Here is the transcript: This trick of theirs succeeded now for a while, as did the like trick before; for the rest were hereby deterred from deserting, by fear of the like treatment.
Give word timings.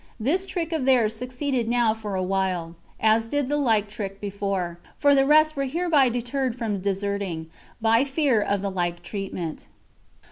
This 0.19 0.47
trick 0.47 0.73
of 0.73 0.85
theirs 0.85 1.15
succeeded 1.15 1.67
now 1.69 1.93
for 1.93 2.15
a 2.15 2.23
while, 2.23 2.73
as 2.99 3.27
did 3.27 3.49
the 3.49 3.55
like 3.57 3.87
trick 3.87 4.19
before; 4.19 4.79
for 4.97 5.13
the 5.13 5.27
rest 5.27 5.55
were 5.55 5.65
hereby 5.65 6.09
deterred 6.09 6.55
from 6.55 6.79
deserting, 6.79 7.51
by 7.79 8.03
fear 8.03 8.41
of 8.41 8.63
the 8.63 8.71
like 8.71 9.03
treatment. 9.03 9.67